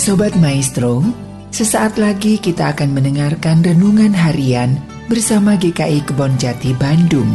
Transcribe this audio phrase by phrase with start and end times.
[0.00, 1.04] Sobat Maestro,
[1.52, 4.80] sesaat lagi kita akan mendengarkan renungan harian
[5.12, 7.28] bersama GKI Kebon Jati Bandung.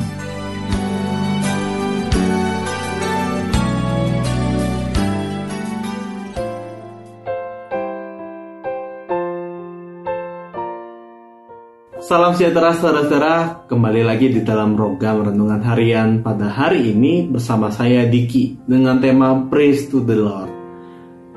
[12.01, 18.09] Salam sejahtera saudara-saudara, kembali lagi di dalam program Renungan Harian pada hari ini bersama saya
[18.09, 20.54] Diki dengan tema Praise to the Lord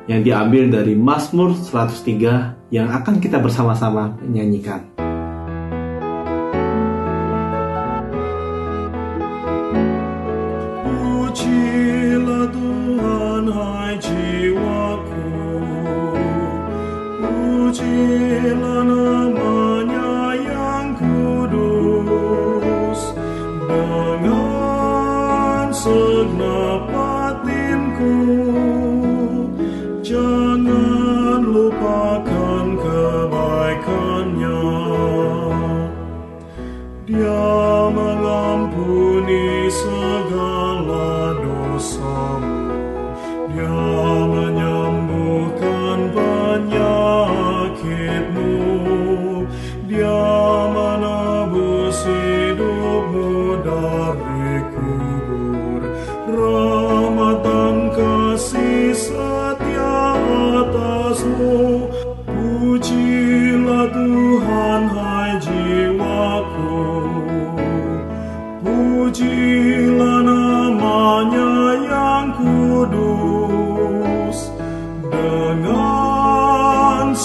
[0.08, 4.97] yang diambil dari Mazmur 103 yang akan kita bersama-sama menyanyikan.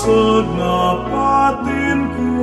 [0.04, 2.36] Segenap batinku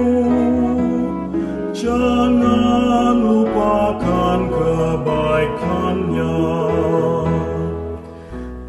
[1.77, 6.41] Jangan lupakan kebaikannya.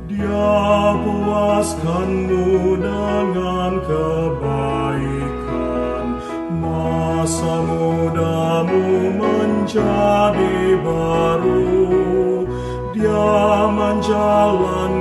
[0.07, 5.35] Dia puaskanmu dengan kebaikan.
[6.55, 12.47] Masa mudamu menjadi baru.
[12.95, 15.00] Dia menjalankan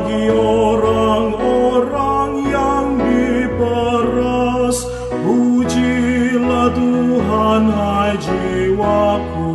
[0.00, 4.80] Bagi orang-orang yang diperas.
[5.12, 9.52] Pujilah Tuhan hai jiwaku.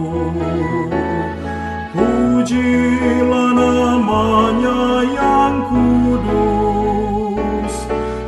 [1.98, 6.30] Pujilah namanya yang kudus.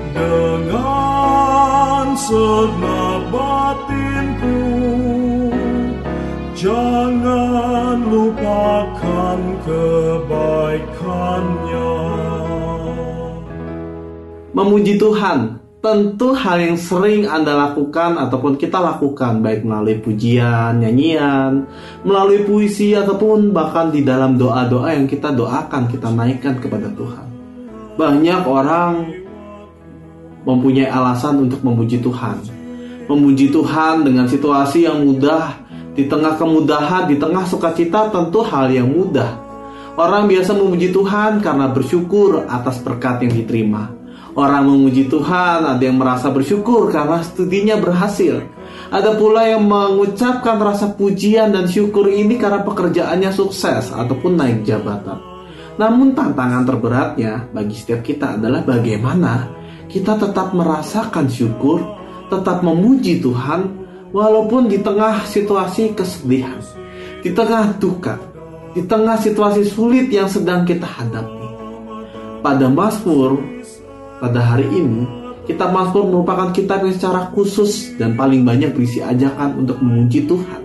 [0.10, 4.58] Dengan segenap batinku
[6.58, 11.87] Jangan lupakan kebaikannya
[14.58, 21.70] Memuji Tuhan tentu hal yang sering Anda lakukan ataupun kita lakukan baik melalui pujian, nyanyian,
[22.02, 27.26] melalui puisi ataupun bahkan di dalam doa-doa yang kita doakan, kita naikkan kepada Tuhan.
[28.02, 28.94] Banyak orang
[30.42, 32.42] mempunyai alasan untuk memuji Tuhan.
[33.06, 35.54] Memuji Tuhan dengan situasi yang mudah,
[35.94, 39.38] di tengah kemudahan, di tengah sukacita tentu hal yang mudah.
[40.02, 43.97] Orang biasa memuji Tuhan karena bersyukur atas berkat yang diterima.
[44.38, 48.46] Orang memuji Tuhan, ada yang merasa bersyukur karena studinya berhasil.
[48.94, 55.18] Ada pula yang mengucapkan rasa pujian dan syukur ini karena pekerjaannya sukses ataupun naik jabatan.
[55.82, 59.50] Namun tantangan terberatnya bagi setiap kita adalah bagaimana
[59.90, 61.82] kita tetap merasakan syukur,
[62.30, 63.74] tetap memuji Tuhan
[64.14, 66.62] walaupun di tengah situasi kesedihan,
[67.26, 68.22] di tengah duka,
[68.78, 71.50] di tengah situasi sulit yang sedang kita hadapi.
[72.46, 73.58] Pada Mazmur
[74.18, 75.06] pada hari ini,
[75.46, 80.62] kitab Mazmur merupakan kitab yang secara khusus dan paling banyak berisi ajakan untuk memuji Tuhan.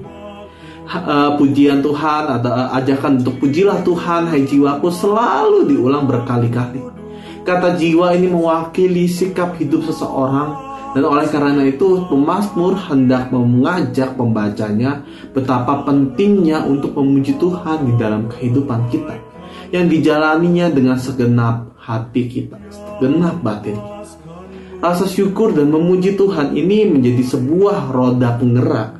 [0.88, 6.82] Ha- eh, pujian Tuhan atau eh, ajakan untuk pujilah Tuhan hai jiwaku selalu diulang berkali-kali.
[7.42, 10.54] Kata jiwa ini mewakili sikap hidup seseorang
[10.94, 15.02] dan oleh karena itu pemazmur hendak mengajak pembacanya
[15.32, 19.31] betapa pentingnya untuk memuji Tuhan di dalam kehidupan kita
[19.72, 23.80] yang dijalaninya dengan segenap hati kita, segenap batin.
[24.78, 28.90] Rasa syukur dan memuji Tuhan ini menjadi sebuah roda penggerak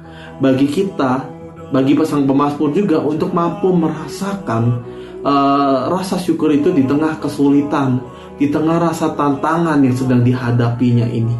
[0.40, 1.28] bagi kita,
[1.70, 4.80] bagi pasang pemazmur juga untuk mampu merasakan
[5.26, 8.00] uh, rasa syukur itu di tengah kesulitan,
[8.38, 11.36] di tengah rasa tantangan yang sedang dihadapinya ini.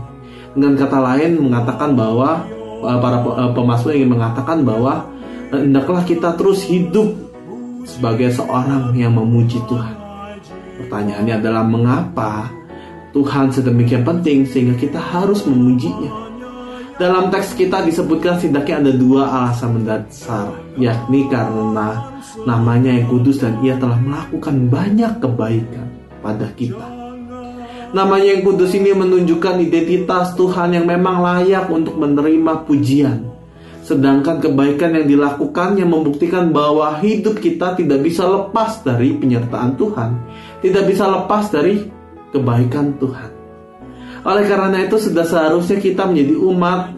[0.52, 2.44] Dengan kata lain mengatakan bahwa
[2.82, 5.08] uh, para uh, pemazmur ingin mengatakan bahwa
[5.55, 7.31] hendaklah kita terus hidup
[7.84, 9.96] sebagai seorang yang memuji Tuhan.
[10.82, 12.50] Pertanyaannya adalah mengapa
[13.12, 16.23] Tuhan sedemikian penting sehingga kita harus memujinya.
[17.00, 22.12] Dalam teks kita disebutkan setidaknya ada dua alasan mendasar, yakni karena
[22.44, 25.88] namanya yang kudus dan ia telah melakukan banyak kebaikan
[26.20, 26.85] pada kita.
[27.93, 33.31] Namanya yang kudus ini menunjukkan identitas Tuhan yang memang layak untuk menerima pujian.
[33.93, 40.17] Sedangkan kebaikan yang dilakukannya membuktikan bahwa hidup kita tidak bisa lepas dari penyertaan Tuhan,
[40.65, 41.93] tidak bisa lepas dari
[42.33, 43.31] kebaikan Tuhan.
[44.25, 46.97] Oleh karena itu sudah seharusnya kita menjadi umat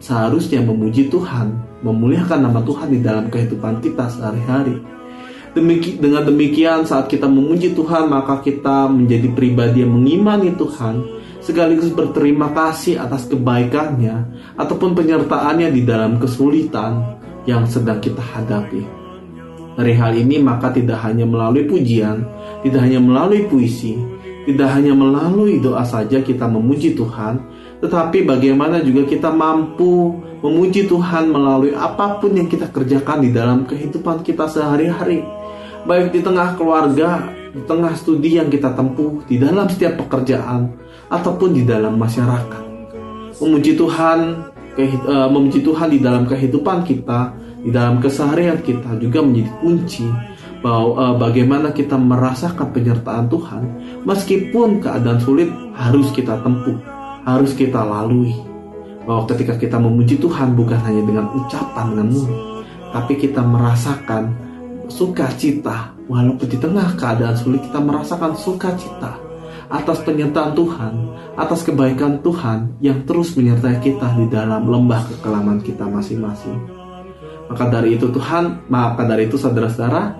[0.00, 4.80] seharusnya memuji Tuhan, memuliakan nama Tuhan di dalam kehidupan kita sehari-hari.
[5.52, 11.04] Demiki, dengan demikian saat kita memuji Tuhan maka kita menjadi pribadi yang mengimani Tuhan
[11.44, 18.80] sekaligus berterima kasih atas kebaikannya ataupun penyertaannya di dalam kesulitan yang sedang kita hadapi.
[19.76, 22.24] Dari hal ini maka tidak hanya melalui pujian,
[22.64, 24.00] tidak hanya melalui puisi,
[24.48, 27.44] tidak hanya melalui doa saja kita memuji Tuhan,
[27.84, 33.68] tetapi bagaimana juga kita mampu memuji Tuhan melalui apa pun yang kita kerjakan di dalam
[33.68, 35.41] kehidupan kita sehari-hari.
[35.82, 40.70] Baik di tengah keluarga, di tengah studi yang kita tempuh, di dalam setiap pekerjaan,
[41.10, 42.62] ataupun di dalam masyarakat.
[43.42, 44.18] Memuji Tuhan,
[44.78, 47.34] uh, memuji Tuhan di dalam kehidupan kita,
[47.66, 50.06] di dalam keseharian kita juga menjadi kunci
[50.62, 53.62] bahwa uh, bagaimana kita merasakan penyertaan Tuhan
[54.06, 56.78] meskipun keadaan sulit harus kita tempuh,
[57.26, 58.38] harus kita lalui.
[59.02, 62.62] Bahwa ketika kita memuji Tuhan bukan hanya dengan ucapan dengan mulut,
[62.94, 64.51] tapi kita merasakan
[64.92, 69.16] sukacita walaupun di tengah keadaan sulit kita merasakan sukacita
[69.72, 70.92] atas penyertaan Tuhan,
[71.32, 76.60] atas kebaikan Tuhan yang terus menyertai kita di dalam lembah kekelaman kita masing-masing.
[77.48, 80.12] Maka dari itu Tuhan, maka dari itu saudara-saudara,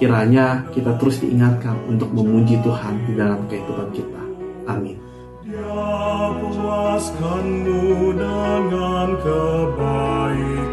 [0.00, 4.22] kiranya kita terus diingatkan untuk memuji Tuhan di dalam kehidupan kita.
[4.68, 4.96] Amin.
[5.44, 10.67] Dia puaskanmu dengan kebaikan,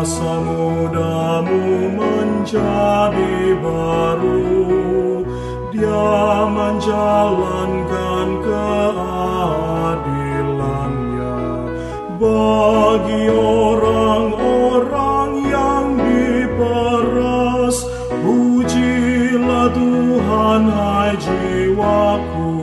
[0.00, 5.20] masa mudamu menjadi baru
[5.68, 11.36] dia menjalankan keadilannya
[12.16, 17.84] bagi orang-orang yang diperas.
[18.24, 22.56] Pujilah Tuhan, hai jiwaku.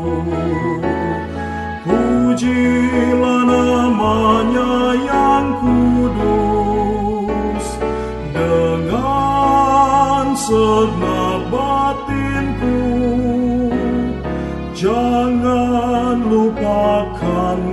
[1.86, 3.17] Pujilah